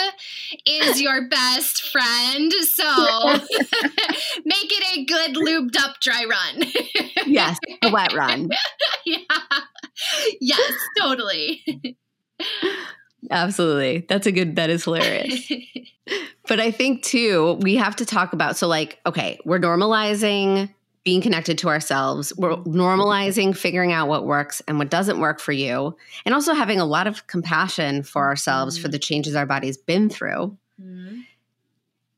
[0.65, 2.53] is your best friend.
[2.53, 3.39] So
[4.45, 6.65] make it a good lubed up dry run.
[7.27, 8.49] Yes, a wet run.
[9.05, 9.19] yeah.
[10.41, 11.97] Yes, totally.
[13.31, 14.07] Absolutely.
[14.09, 15.51] That's a good, that is hilarious.
[16.49, 21.21] But I think too, we have to talk about so like, okay, we're normalizing being
[21.23, 22.33] connected to ourselves.
[22.37, 25.97] We're normalizing figuring out what works and what doesn't work for you.
[26.25, 28.93] And also having a lot of compassion for ourselves for Mhm.
[28.93, 30.57] the changes our body's been through.
[30.83, 31.23] Mhm.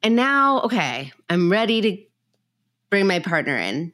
[0.03, 1.99] And now, okay, I'm ready to
[2.89, 3.93] bring my partner in.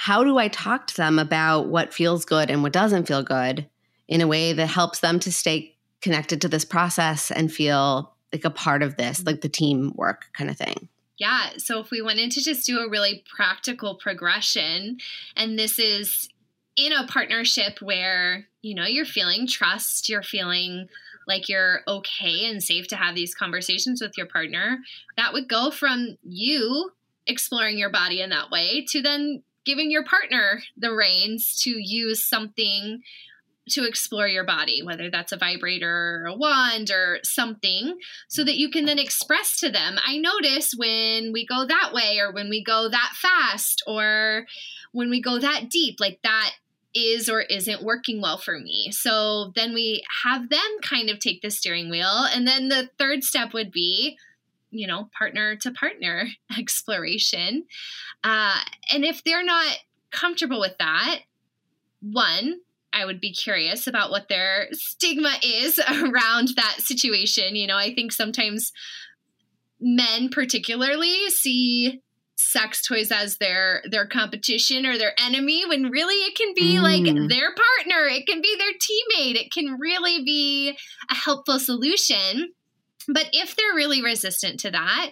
[0.00, 3.68] How do I talk to them about what feels good and what doesn't feel good
[4.08, 8.46] in a way that helps them to stay connected to this process and feel like
[8.46, 10.88] a part of this, like the teamwork kind of thing?
[11.18, 11.50] Yeah.
[11.58, 14.96] So if we wanted to just do a really practical progression,
[15.36, 16.30] and this is
[16.76, 20.88] in a partnership where, you know, you're feeling trust, you're feeling
[21.28, 24.78] like you're okay and safe to have these conversations with your partner,
[25.18, 26.90] that would go from you
[27.26, 32.24] exploring your body in that way to then giving your partner the reins to use
[32.24, 33.02] something
[33.68, 38.56] to explore your body, whether that's a vibrator or a wand or something, so that
[38.56, 39.96] you can then express to them.
[40.04, 44.46] I notice when we go that way, or when we go that fast, or
[44.90, 46.50] when we go that deep, like that
[46.96, 48.90] is or isn't working well for me.
[48.90, 52.26] So then we have them kind of take the steering wheel.
[52.34, 54.18] And then the third step would be,
[54.70, 56.26] you know, partner to partner
[56.58, 57.64] exploration.
[58.24, 58.58] Uh,
[58.92, 59.76] and if they're not
[60.10, 61.20] comfortable with that,
[62.00, 62.60] one,
[62.92, 67.54] I would be curious about what their stigma is around that situation.
[67.56, 68.72] You know, I think sometimes
[69.80, 72.00] men particularly see
[72.36, 77.02] sex toys as their their competition or their enemy when really it can be like
[77.02, 77.28] Mm.
[77.28, 80.76] their partner, it can be their teammate, it can really be
[81.10, 82.52] a helpful solution.
[83.12, 85.10] But if they're really resistant to that,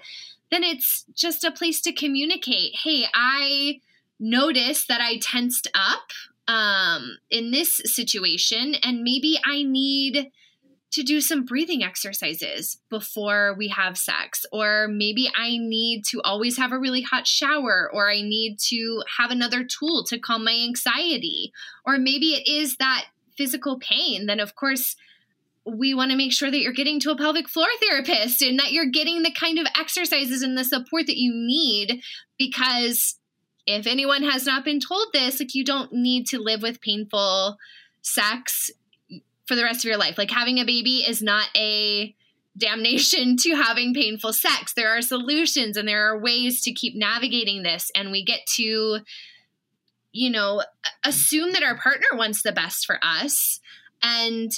[0.51, 2.77] then it's just a place to communicate.
[2.83, 3.81] Hey, I
[4.19, 6.11] noticed that I tensed up
[6.47, 10.31] um, in this situation, and maybe I need
[10.91, 16.57] to do some breathing exercises before we have sex, or maybe I need to always
[16.57, 20.55] have a really hot shower, or I need to have another tool to calm my
[20.55, 21.53] anxiety,
[21.85, 23.05] or maybe it is that
[23.37, 24.27] physical pain.
[24.27, 24.97] Then, of course,
[25.76, 28.72] we want to make sure that you're getting to a pelvic floor therapist and that
[28.72, 32.00] you're getting the kind of exercises and the support that you need
[32.38, 33.16] because
[33.66, 37.57] if anyone has not been told this like you don't need to live with painful
[38.00, 38.70] sex
[39.48, 40.18] for the rest of your life.
[40.18, 42.14] Like having a baby is not a
[42.57, 44.74] damnation to having painful sex.
[44.74, 48.98] There are solutions and there are ways to keep navigating this and we get to
[50.12, 50.62] you know
[51.04, 53.61] assume that our partner wants the best for us.
[54.02, 54.52] And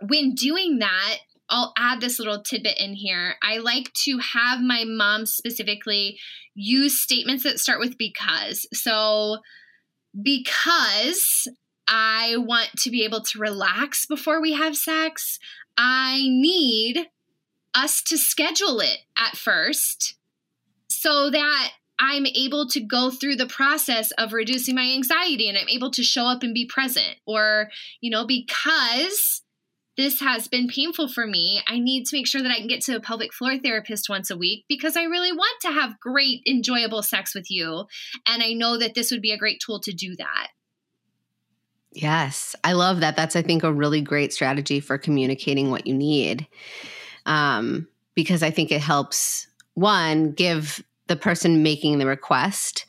[0.00, 3.34] when doing that, I'll add this little tidbit in here.
[3.42, 6.18] I like to have my mom specifically
[6.54, 8.66] use statements that start with because.
[8.72, 9.38] So,
[10.20, 11.48] because
[11.86, 15.38] I want to be able to relax before we have sex,
[15.76, 17.08] I need
[17.74, 20.16] us to schedule it at first
[20.88, 25.68] so that I'm able to go through the process of reducing my anxiety and I'm
[25.68, 27.16] able to show up and be present.
[27.26, 27.68] Or,
[28.00, 29.42] you know, because
[29.96, 32.80] this has been painful for me, I need to make sure that I can get
[32.82, 36.42] to a pelvic floor therapist once a week because I really want to have great,
[36.46, 37.86] enjoyable sex with you.
[38.26, 40.48] And I know that this would be a great tool to do that.
[41.92, 43.14] Yes, I love that.
[43.16, 46.46] That's, I think, a really great strategy for communicating what you need.
[47.26, 52.86] Um, because I think it helps, one, give the person making the request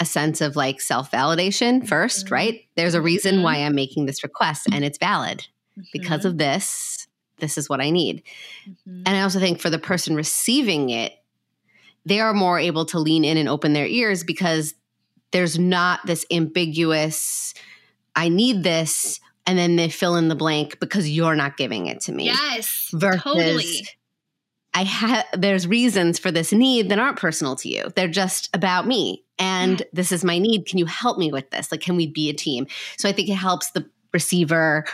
[0.00, 2.30] a sense of like self validation 1st Mhm.
[2.30, 2.60] right?
[2.76, 3.42] There's a reason Mhm.
[3.42, 5.46] why I'm making this request and it's valid
[5.92, 6.28] because Mm-hmm.
[6.28, 7.06] of this.
[7.38, 8.22] This is what I need.
[8.68, 9.02] Mhm.
[9.06, 11.12] And I also think for the person receiving it,
[12.04, 14.74] they are more able to lean in and open their ears because
[15.30, 17.54] there's not this ambiguous,
[18.16, 22.00] I need this, and then they fill in the blank because you're not giving it
[22.02, 22.24] to me.
[22.26, 22.88] Yes.
[22.92, 23.86] Versus totally.
[24.74, 27.90] I have there's reasons for this need that aren't personal to you.
[27.94, 29.24] They're just about me.
[29.38, 29.86] And yeah.
[29.92, 30.66] this is my need.
[30.66, 31.70] Can you help me with this?
[31.72, 32.66] Like, can we be a team?
[32.96, 34.84] So I think it helps the receiver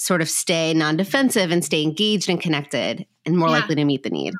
[0.00, 3.54] sort of stay non-defensive and stay engaged and connected and more yeah.
[3.54, 4.34] likely to meet the need.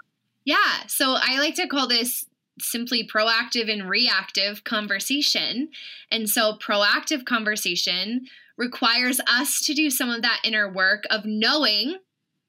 [0.45, 0.87] Yeah.
[0.87, 2.25] So I like to call this
[2.59, 5.69] simply proactive and reactive conversation.
[6.11, 11.97] And so proactive conversation requires us to do some of that inner work of knowing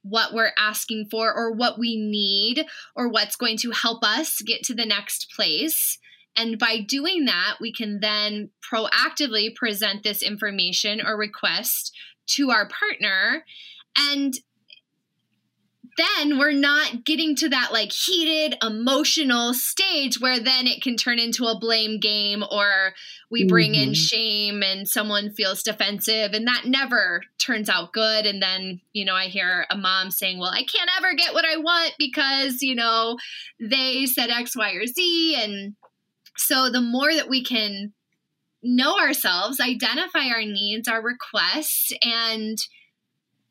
[0.04, 4.64] what we're asking for or what we need or what's going to help us get
[4.64, 6.00] to the next place.
[6.36, 11.96] And by doing that, we can then proactively present this information or request
[12.36, 13.44] to our partner.
[13.98, 14.34] And
[15.98, 21.20] then we're not getting to that like heated emotional stage where then it can turn
[21.20, 22.94] into a blame game or
[23.30, 23.90] we bring mm-hmm.
[23.90, 29.04] in shame and someone feels defensive and that never turns out good and then you
[29.04, 32.62] know i hear a mom saying well i can't ever get what i want because
[32.62, 33.18] you know
[33.60, 35.76] they said x y or z and
[36.38, 37.94] so the more that we can
[38.64, 42.58] know ourselves identify our needs our requests and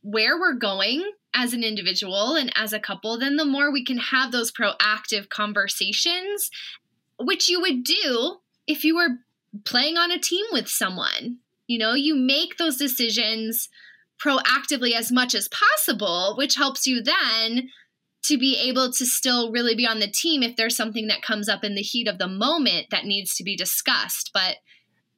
[0.03, 1.05] where we're going
[1.35, 5.29] as an individual and as a couple, then the more we can have those proactive
[5.29, 6.51] conversations,
[7.19, 8.37] which you would do
[8.67, 9.19] if you were
[9.65, 11.39] playing on a team with someone.
[11.67, 13.69] You know, you make those decisions
[14.21, 17.69] proactively as much as possible, which helps you then
[18.23, 21.49] to be able to still really be on the team if there's something that comes
[21.49, 24.31] up in the heat of the moment that needs to be discussed.
[24.35, 24.57] But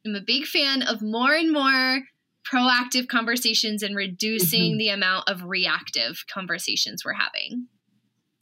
[0.06, 2.02] I'm a big fan of more and more
[2.50, 4.78] proactive conversations and reducing mm-hmm.
[4.78, 7.66] the amount of reactive conversations we're having.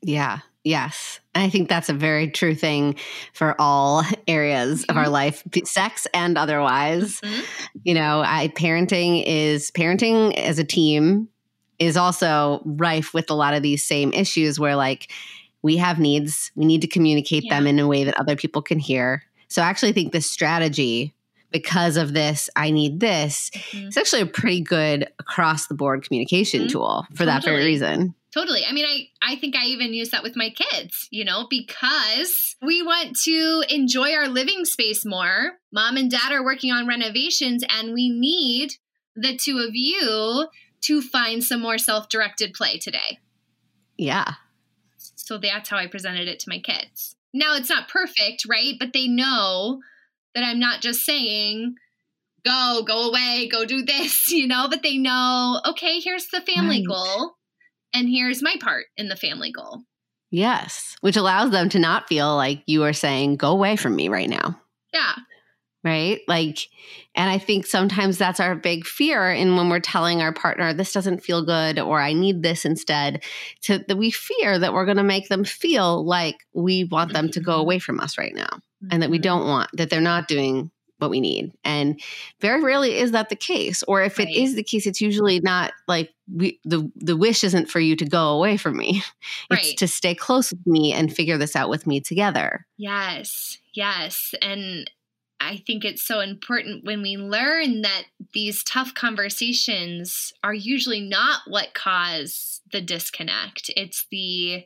[0.03, 0.39] Yeah.
[0.65, 1.21] Yes.
[1.35, 2.97] I think that's a very true thing
[3.33, 4.91] for all areas mm-hmm.
[4.91, 5.13] of our mm-hmm.
[5.13, 7.21] life, sex and otherwise.
[7.21, 7.41] Mm-hmm.
[7.85, 11.29] You know, I parenting is parenting as a team
[11.79, 15.11] is also rife with a lot of these same issues where like
[15.63, 17.55] we have needs, we need to communicate yeah.
[17.55, 19.23] them in a way that other people can hear.
[19.49, 21.15] So I actually think this strategy
[21.51, 23.51] because of this, I need this.
[23.51, 23.89] Mm-hmm.
[23.89, 26.71] It's actually a pretty good across the board communication mm-hmm.
[26.71, 27.27] tool for totally.
[27.27, 28.15] that very reason.
[28.33, 28.65] Totally.
[28.65, 32.55] I mean, I, I think I even use that with my kids, you know, because
[32.63, 35.55] we want to enjoy our living space more.
[35.73, 38.75] Mom and dad are working on renovations, and we need
[39.17, 40.47] the two of you
[40.83, 43.19] to find some more self directed play today.
[43.97, 44.35] Yeah.
[45.17, 47.17] So that's how I presented it to my kids.
[47.33, 48.75] Now, it's not perfect, right?
[48.79, 49.81] But they know
[50.35, 51.75] that I'm not just saying,
[52.45, 56.85] go, go away, go do this, you know, but they know, okay, here's the family
[56.87, 56.89] right.
[56.89, 57.35] goal
[57.95, 59.83] and here's my part in the family goal.
[60.31, 64.09] Yes, which allows them to not feel like you are saying, go away from me
[64.09, 64.61] right now.
[64.93, 65.15] Yeah.
[65.83, 66.21] Right.
[66.29, 66.69] Like,
[67.15, 69.31] and I think sometimes that's our big fear.
[69.31, 73.25] And when we're telling our partner, this doesn't feel good, or I need this instead,
[73.63, 77.31] to that we fear that we're going to make them feel like we want them
[77.31, 77.61] to go mm-hmm.
[77.63, 78.61] away from us right now
[78.91, 79.23] and that we mm-hmm.
[79.23, 80.71] don't want, that they're not doing
[81.01, 81.53] what we need.
[81.65, 82.01] And
[82.41, 83.83] very rarely is that the case.
[83.85, 84.29] Or if right.
[84.29, 87.97] it is the case, it's usually not like we, the the wish isn't for you
[87.97, 89.03] to go away from me.
[89.51, 89.79] It's right.
[89.79, 92.67] to stay close with me and figure this out with me together.
[92.77, 93.59] Yes.
[93.75, 94.35] Yes.
[94.41, 94.89] And
[95.41, 101.41] I think it's so important when we learn that these tough conversations are usually not
[101.47, 103.71] what cause the disconnect.
[103.77, 104.65] It's the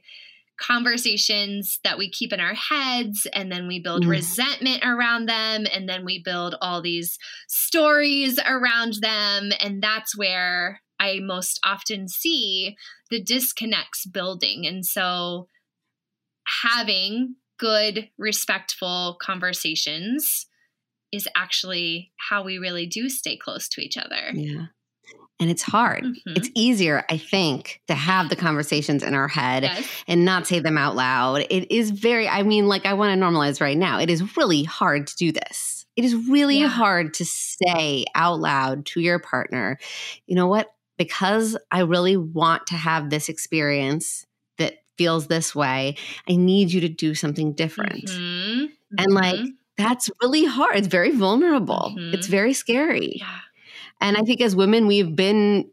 [0.61, 4.11] conversations that we keep in our heads and then we build mm.
[4.11, 10.81] resentment around them and then we build all these stories around them and that's where
[11.01, 12.77] i most often see
[13.15, 14.67] the disconnects building.
[14.67, 15.49] And so
[16.63, 20.47] having good respectful conversations
[21.13, 24.33] is actually how we really do stay close to each other.
[24.33, 24.67] Yeah
[25.41, 26.05] and it's hard.
[26.05, 26.32] Mm-hmm.
[26.37, 29.87] It's easier, I think, to have the conversations in our head yes.
[30.07, 31.47] and not say them out loud.
[31.51, 33.99] It is very, I mean, like I want to normalize right now.
[33.99, 35.87] It is really hard to do this.
[35.97, 36.68] It is really yeah.
[36.68, 39.78] hard to say out loud to your partner,
[40.26, 40.72] you know what?
[40.97, 44.26] Because I really want to have this experience
[44.59, 45.97] that feels this way,
[46.28, 48.07] I need you to do something different.
[48.07, 48.66] Mm-hmm.
[48.99, 49.47] And like, mm-hmm.
[49.76, 50.76] that's really hard.
[50.76, 51.95] It's very vulnerable.
[51.97, 52.30] It's mm-hmm.
[52.30, 53.16] very scary.
[53.16, 53.39] Yeah.
[54.01, 55.71] And I think as women, we've been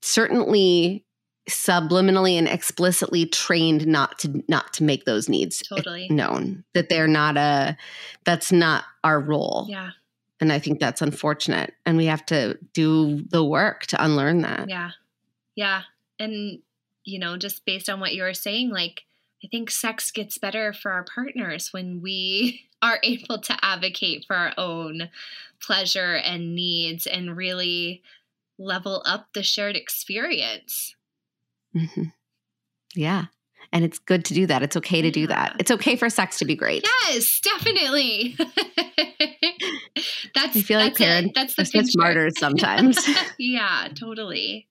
[0.00, 1.04] certainly
[1.48, 6.08] subliminally and explicitly trained not to not to make those needs totally.
[6.08, 7.76] known that they're not a
[8.24, 9.66] that's not our role.
[9.68, 9.90] Yeah.
[10.40, 11.74] And i think that's unfortunate.
[11.84, 14.68] And we have to do the work to unlearn that.
[14.68, 14.90] Yeah.
[15.54, 15.82] Yeah.
[16.18, 16.60] And
[17.04, 19.02] you know just based on what you were saying like
[19.44, 24.36] I think sex gets better for our partners when we are able to advocate for
[24.36, 25.08] our own
[25.60, 28.02] pleasure and needs and really
[28.58, 30.94] level up the shared experience.
[31.74, 32.04] Mm-hmm.
[32.94, 33.24] Yeah.
[33.72, 34.62] And it's good to do that.
[34.62, 35.56] It's okay to do that.
[35.58, 36.86] It's okay for sex to be great.
[37.08, 38.36] Yes, definitely.
[40.34, 41.34] that's I feel like that's parents it.
[41.34, 42.98] that's the such martyrs sometimes.
[43.38, 44.68] yeah, totally.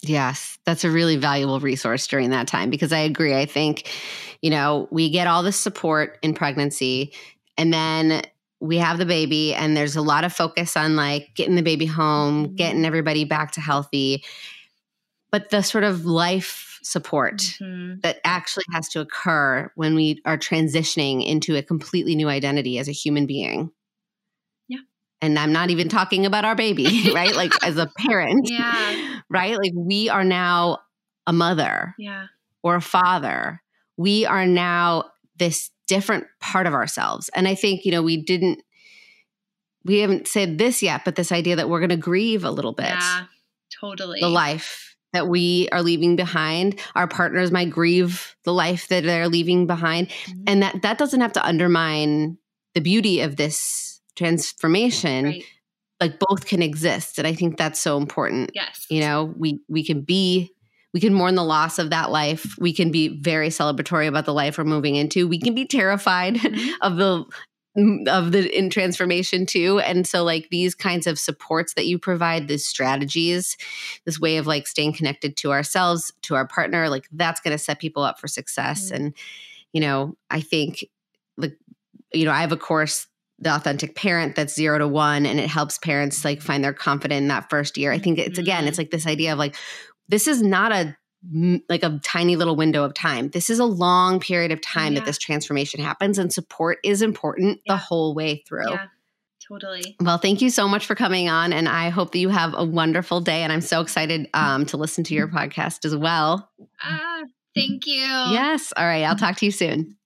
[0.03, 3.34] Yes, that's a really valuable resource during that time because I agree.
[3.34, 3.90] I think,
[4.42, 7.12] you know, we get all the support in pregnancy
[7.57, 8.22] and then
[8.61, 11.86] we have the baby and there's a lot of focus on like getting the baby
[11.86, 12.55] home, mm-hmm.
[12.55, 14.24] getting everybody back to healthy.
[15.30, 18.01] But the sort of life support mm-hmm.
[18.03, 22.88] that actually has to occur when we are transitioning into a completely new identity as
[22.88, 23.70] a human being
[24.68, 24.78] Yeah.
[25.20, 27.34] and I'm not even talking about our baby, right?
[27.34, 29.18] like as a parent, yeah.
[29.31, 29.57] Right?
[29.57, 30.79] Like we are now
[31.26, 32.26] a mother yeah.
[32.62, 33.62] or a father.
[33.97, 37.31] We are now this different part of ourselves.
[37.35, 38.62] And I think, you know, we didn't,
[39.85, 42.72] we haven't said this yet, but this idea that we're going to grieve a little
[42.72, 42.87] bit.
[42.87, 43.24] Yeah,
[43.81, 44.20] totally.
[44.20, 46.79] The life that we are leaving behind.
[46.95, 50.09] Our partners might grieve the life that they're leaving behind.
[50.09, 50.43] Mm-hmm.
[50.47, 52.39] And that that doesn't have to undermine
[52.74, 55.45] the beauty of this transformation right.
[56.01, 58.51] Like both can exist and i think that's so important.
[58.55, 58.86] Yes.
[58.88, 60.53] You know we we can be
[60.94, 62.57] we can mourn the loss of that life.
[62.59, 65.28] We can be very celebratory about the life we're moving into.
[65.28, 66.70] We can be terrified mm-hmm.
[66.82, 67.24] of the
[68.09, 69.78] of the in transformation too.
[69.80, 73.57] And so like these kinds of supports that you provide these strategies
[74.05, 77.62] this way of like staying connected to ourselves to our partner like that's going to
[77.62, 78.86] set people up for success.
[78.86, 78.94] Mm-hmm.
[78.94, 79.14] and
[79.72, 80.84] you know i think
[81.36, 81.57] like
[82.12, 83.07] you know i have a course
[83.39, 87.20] the authentic parent that's zero to one and it helps parents like find their confidence
[87.20, 87.93] in that first year.
[87.93, 88.82] I think it's again it's mm-hmm.
[88.82, 89.55] like this idea of like
[90.09, 90.97] this is not a
[91.68, 93.28] like a tiny little window of time.
[93.30, 95.01] This is a long period of time yeah.
[95.01, 97.74] that this transformation happens and support is important yeah.
[97.74, 98.70] the whole way through.
[98.70, 98.86] Yeah
[99.49, 99.97] totally.
[100.01, 102.64] Well thank you so much for coming on and i hope that you have a
[102.64, 106.51] wonderful day and i'm so excited um, to listen to your podcast as well.
[106.82, 107.22] Ah
[107.55, 108.03] thank you.
[108.03, 108.72] Yes.
[108.76, 109.97] All right i'll talk to you soon.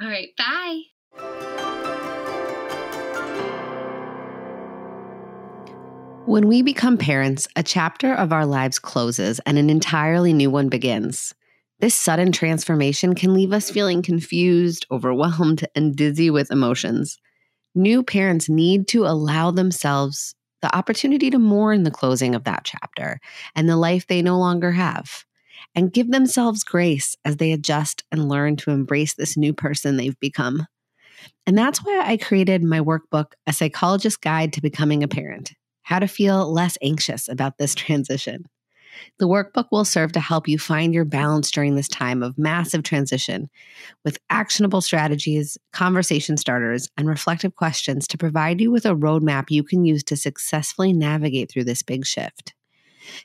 [0.00, 1.70] All right bye
[6.26, 10.70] When we become parents, a chapter of our lives closes and an entirely new one
[10.70, 11.34] begins.
[11.80, 17.18] This sudden transformation can leave us feeling confused, overwhelmed, and dizzy with emotions.
[17.74, 23.20] New parents need to allow themselves the opportunity to mourn the closing of that chapter
[23.54, 25.26] and the life they no longer have,
[25.74, 30.18] and give themselves grace as they adjust and learn to embrace this new person they've
[30.20, 30.66] become.
[31.46, 35.52] And that's why I created my workbook, A Psychologist's Guide to Becoming a Parent
[35.84, 38.46] how to feel less anxious about this transition.
[39.18, 42.82] The workbook will serve to help you find your balance during this time of massive
[42.82, 43.48] transition
[44.04, 49.62] with actionable strategies, conversation starters, and reflective questions to provide you with a roadmap you
[49.62, 52.54] can use to successfully navigate through this big shift.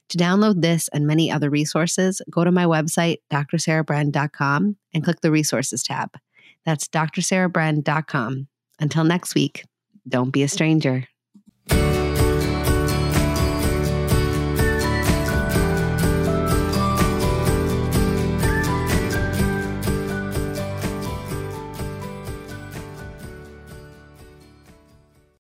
[0.09, 5.31] To download this and many other resources, go to my website, drsarahbren.com, and click the
[5.31, 6.17] resources tab.
[6.65, 8.47] That's drsarahbren.com.
[8.79, 9.65] Until next week,
[10.07, 11.07] don't be a stranger.